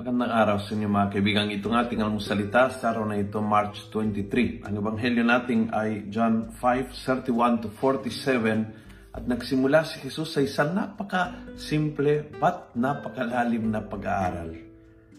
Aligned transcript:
Magandang 0.00 0.32
araw 0.32 0.56
sa 0.64 0.72
inyo 0.72 0.88
mga 0.88 1.12
kaibigan. 1.12 1.52
Itong 1.52 1.76
ating 1.76 2.00
almusalita 2.00 2.72
sa 2.72 2.96
araw 2.96 3.04
na 3.04 3.20
ito, 3.20 3.36
March 3.44 3.92
23. 3.92 4.64
Ang 4.64 4.80
ebanghelyo 4.80 5.20
natin 5.20 5.68
ay 5.76 6.08
John 6.08 6.56
5:31 6.56 7.60
to 7.60 7.68
47 7.68 9.12
at 9.12 9.28
nagsimula 9.28 9.84
si 9.84 10.00
Jesus 10.00 10.32
sa 10.32 10.40
isang 10.40 10.72
napaka-simple 10.72 12.32
but 12.40 12.72
napakalalim 12.80 13.68
na 13.68 13.84
pag-aaral. 13.84 14.56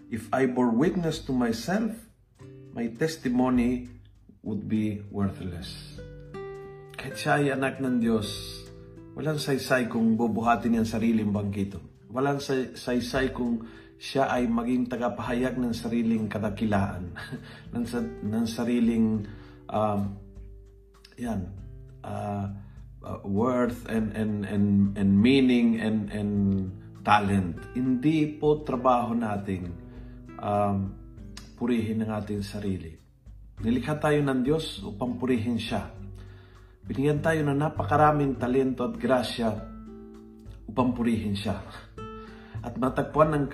If 0.09 0.25
I 0.33 0.49
bore 0.49 0.73
witness 0.73 1.21
to 1.29 1.31
myself, 1.37 1.93
my 2.73 2.89
testimony 2.97 3.85
would 4.41 4.65
be 4.65 5.05
worthless. 5.13 6.01
Kahit 6.97 7.21
siya 7.21 7.37
ay 7.37 7.53
anak 7.53 7.77
ng 7.77 8.01
Diyos, 8.01 8.33
walang 9.13 9.37
saysay 9.37 9.85
kung 9.85 10.17
bubuhatin 10.17 10.73
niyang 10.73 10.89
sariling 10.89 11.29
bangkito. 11.29 11.77
Walang 12.09 12.41
saysay 12.73 13.29
kung 13.29 13.61
siya 14.01 14.33
ay 14.33 14.49
maging 14.49 14.89
tagapahayag 14.89 15.61
ng 15.61 15.77
sariling 15.77 16.25
kadakilaan, 16.25 17.13
ng, 17.77 17.85
ng 18.25 18.45
sariling 18.49 19.29
um, 19.69 20.17
yan, 21.21 21.45
uh, 22.01 22.49
uh, 23.05 23.21
worth 23.21 23.85
and, 23.85 24.09
and, 24.17 24.41
and, 24.49 24.97
and 24.97 25.11
meaning 25.13 25.77
and, 25.77 26.09
and 26.09 26.33
talent. 27.05 27.61
Hindi 27.77 28.25
po 28.41 28.65
trabaho 28.65 29.13
natin 29.13 29.69
um, 30.41 30.97
purihin 31.53 32.01
ang 32.01 32.25
ating 32.25 32.41
sarili. 32.41 32.97
Nilikha 33.61 34.01
tayo 34.01 34.17
ng 34.25 34.41
Diyos 34.41 34.81
upang 34.81 35.21
purihin 35.21 35.61
siya. 35.61 35.93
Binigyan 36.81 37.21
tayo 37.21 37.45
ng 37.45 37.53
napakaraming 37.53 38.41
talento 38.41 38.81
at 38.81 38.97
grasya 38.97 39.53
upang 40.65 40.97
purihin 40.97 41.37
siya. 41.37 41.61
At 42.65 42.77
matagpuan 42.77 43.33
ng 43.33 43.45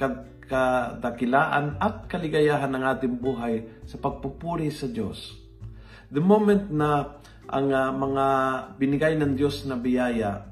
kadakilaan 0.47 1.77
at 1.77 2.07
kaligayahan 2.07 2.71
ng 2.71 2.83
ating 2.83 3.15
buhay 3.19 3.83
sa 3.83 3.99
pagpupuri 3.99 4.71
sa 4.71 4.87
Diyos. 4.87 5.35
The 6.07 6.23
moment 6.23 6.71
na 6.71 7.19
ang 7.47 7.67
uh, 7.71 7.91
mga 7.91 8.25
binigay 8.79 9.13
ng 9.19 9.35
Diyos 9.35 9.67
na 9.67 9.75
biyaya 9.75 10.43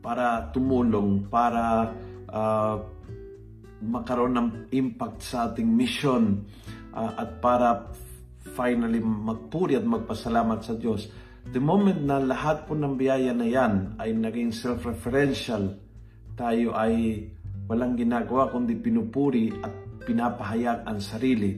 para 0.00 0.50
tumulong, 0.54 1.26
para 1.26 1.90
uh, 2.30 2.74
makaroon 3.80 4.34
ng 4.36 4.48
impact 4.74 5.18
sa 5.24 5.50
ating 5.50 5.66
mission 5.66 6.46
uh, 6.94 7.10
at 7.18 7.38
para 7.42 7.90
finally 8.54 9.00
magpuri 9.00 9.78
at 9.78 9.86
magpasalamat 9.86 10.60
sa 10.62 10.74
Diyos. 10.74 11.10
The 11.50 11.62
moment 11.62 12.04
na 12.04 12.20
lahat 12.20 12.68
po 12.68 12.76
ng 12.76 13.00
biyaya 13.00 13.32
na 13.32 13.48
yan 13.48 13.96
ay 13.96 14.12
naging 14.12 14.52
self-referential, 14.52 15.80
tayo 16.36 16.76
ay 16.76 17.26
Walang 17.70 17.94
ginagawa 17.94 18.50
kundi 18.50 18.74
pinupuri 18.74 19.54
at 19.62 20.02
pinapahayag 20.02 20.90
ang 20.90 20.98
sarili. 20.98 21.54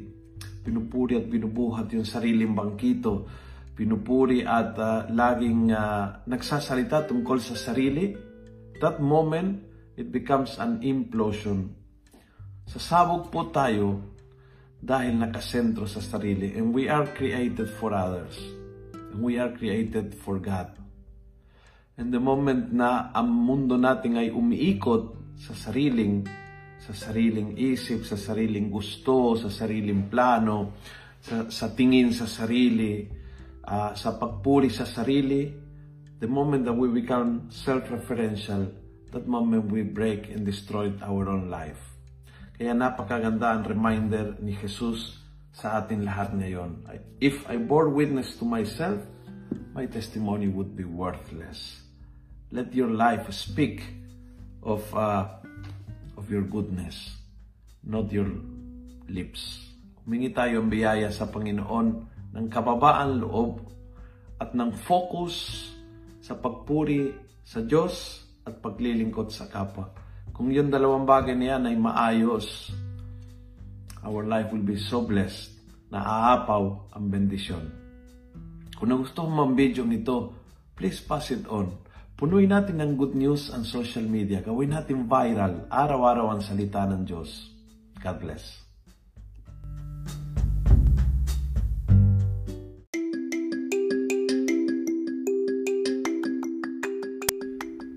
Pinupuri 0.60 1.16
at 1.16 1.24
binubuhat 1.24 1.88
yung 1.96 2.04
sariling 2.04 2.52
bangkito. 2.52 3.24
Pinupuri 3.72 4.44
at 4.44 4.76
uh, 4.76 5.08
laging 5.08 5.72
uh, 5.72 6.20
nagsasalita 6.28 7.08
tungkol 7.08 7.40
sa 7.40 7.56
sarili. 7.56 8.12
That 8.76 9.00
moment, 9.00 9.64
it 9.96 10.12
becomes 10.12 10.60
an 10.60 10.84
implosion. 10.84 11.72
Sasabog 12.68 13.32
po 13.32 13.48
tayo 13.48 14.04
dahil 14.84 15.16
nakasentro 15.16 15.88
sa 15.88 16.04
sarili. 16.04 16.52
And 16.60 16.76
we 16.76 16.92
are 16.92 17.08
created 17.16 17.72
for 17.80 17.96
others. 17.96 18.36
And 18.92 19.24
we 19.24 19.40
are 19.40 19.48
created 19.48 20.12
for 20.12 20.36
God. 20.36 20.76
And 21.96 22.12
the 22.12 22.20
moment 22.20 22.68
na 22.68 23.08
ang 23.16 23.32
mundo 23.32 23.80
natin 23.80 24.20
ay 24.20 24.28
umiikot 24.28 25.21
sa 25.36 25.52
sariling 25.56 26.24
sa 26.82 26.90
sariling 26.90 27.54
isip, 27.54 28.02
sa 28.02 28.18
sariling 28.18 28.66
gusto, 28.66 29.38
sa 29.38 29.46
sariling 29.46 30.10
plano, 30.10 30.82
sa, 31.22 31.46
sa 31.46 31.70
tingin 31.70 32.10
sa 32.10 32.26
sarili, 32.26 33.06
uh, 33.70 33.94
sa 33.94 34.18
pagpuri 34.18 34.66
sa 34.66 34.82
sarili, 34.82 35.46
the 36.18 36.26
moment 36.26 36.66
that 36.66 36.74
we 36.74 36.90
become 36.90 37.46
self-referential, 37.54 38.66
that 39.14 39.30
moment 39.30 39.70
we 39.70 39.86
break 39.86 40.26
and 40.34 40.42
destroy 40.42 40.90
our 41.06 41.30
own 41.30 41.46
life. 41.46 41.78
Kaya 42.58 42.74
napakaganda 42.74 43.54
ang 43.54 43.62
reminder 43.62 44.34
ni 44.42 44.50
Jesus 44.58 45.22
sa 45.54 45.78
atin 45.78 46.02
lahat 46.02 46.34
ngayon. 46.34 46.82
If 47.22 47.46
I 47.46 47.62
bore 47.62 47.94
witness 47.94 48.34
to 48.42 48.44
myself, 48.44 48.98
my 49.70 49.86
testimony 49.86 50.50
would 50.50 50.74
be 50.74 50.82
worthless. 50.82 51.78
Let 52.50 52.74
your 52.74 52.90
life 52.90 53.30
speak 53.30 54.01
of 54.62 54.82
uh, 54.94 55.26
of 56.14 56.30
your 56.30 56.46
goodness, 56.46 57.18
not 57.82 58.08
your 58.14 58.30
lips. 59.10 59.74
Humingi 60.02 60.30
tayo 60.34 60.62
ang 60.62 60.70
biyaya 60.70 61.10
sa 61.10 61.30
Panginoon 61.30 61.88
ng 62.34 62.46
kababaan 62.50 63.22
loob 63.22 63.62
at 64.38 64.54
ng 64.54 64.74
focus 64.74 65.66
sa 66.22 66.38
pagpuri 66.38 67.14
sa 67.42 67.62
Diyos 67.62 68.26
at 68.42 68.58
paglilingkod 68.58 69.30
sa 69.30 69.46
kapwa. 69.46 69.90
Kung 70.34 70.50
yung 70.50 70.70
dalawang 70.70 71.06
bagay 71.06 71.38
na 71.38 71.46
yan 71.54 71.62
ay 71.70 71.76
maayos, 71.78 72.74
our 74.02 74.26
life 74.26 74.50
will 74.50 74.64
be 74.64 74.78
so 74.78 75.02
blessed 75.06 75.54
na 75.92 76.02
aapaw 76.02 76.90
ang 76.94 77.06
bendisyon. 77.12 77.62
Kung 78.74 78.90
gusto 78.98 79.28
mo 79.30 79.46
ang 79.46 79.54
video 79.54 79.86
nito, 79.86 80.34
please 80.74 80.98
pass 80.98 81.30
it 81.30 81.46
on 81.46 81.70
Punuin 82.22 82.54
natin 82.54 82.78
ng 82.78 82.94
good 82.94 83.18
news 83.18 83.50
ang 83.50 83.66
social 83.66 84.06
media. 84.06 84.38
Gawin 84.38 84.70
natin 84.70 85.10
viral. 85.10 85.66
Araw-araw 85.66 86.30
ang 86.30 86.38
salita 86.38 86.86
ng 86.86 87.02
Diyos. 87.02 87.50
God 87.98 88.16
bless. 88.22 88.62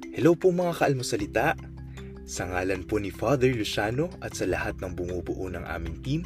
Hello 0.09 0.33
po 0.33 0.49
mga 0.49 0.73
kaalmosalita. 0.73 1.53
Sa 2.25 2.49
ngalan 2.49 2.89
po 2.89 2.97
ni 2.97 3.13
Father 3.13 3.53
Luciano 3.53 4.09
at 4.25 4.33
sa 4.33 4.49
lahat 4.49 4.81
ng 4.81 4.97
bumubuo 4.97 5.53
ng 5.53 5.69
aming 5.69 6.01
team, 6.01 6.25